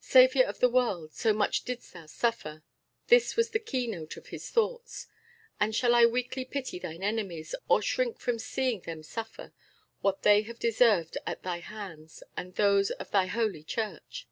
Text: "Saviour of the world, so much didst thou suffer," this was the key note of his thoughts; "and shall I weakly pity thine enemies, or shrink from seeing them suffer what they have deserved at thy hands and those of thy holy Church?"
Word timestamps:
"Saviour 0.00 0.46
of 0.46 0.60
the 0.60 0.68
world, 0.70 1.12
so 1.12 1.34
much 1.34 1.62
didst 1.64 1.92
thou 1.92 2.06
suffer," 2.06 2.64
this 3.08 3.36
was 3.36 3.50
the 3.50 3.58
key 3.58 3.86
note 3.86 4.16
of 4.16 4.28
his 4.28 4.48
thoughts; 4.48 5.08
"and 5.60 5.74
shall 5.76 5.94
I 5.94 6.06
weakly 6.06 6.46
pity 6.46 6.78
thine 6.78 7.02
enemies, 7.02 7.54
or 7.68 7.82
shrink 7.82 8.18
from 8.18 8.38
seeing 8.38 8.80
them 8.80 9.02
suffer 9.02 9.52
what 10.00 10.22
they 10.22 10.40
have 10.40 10.58
deserved 10.58 11.18
at 11.26 11.42
thy 11.42 11.58
hands 11.58 12.22
and 12.34 12.54
those 12.54 12.92
of 12.92 13.10
thy 13.10 13.26
holy 13.26 13.62
Church?" 13.62 14.26